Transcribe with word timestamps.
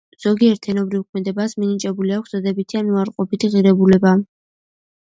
ზოგიერთ 0.23 0.63
ენობრივ 0.73 1.03
ქმედებას 1.03 1.53
მინიჭებული 1.65 2.17
აქვს 2.17 2.35
დადებითი 2.39 2.83
ან 2.83 2.93
უარყოფითი 2.97 3.55
ღირებულება. 3.59 4.19